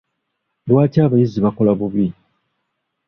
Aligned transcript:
Lwaki 0.67 0.97
abayizi 1.05 1.39
bakola 1.45 1.71
bubi? 1.79 2.05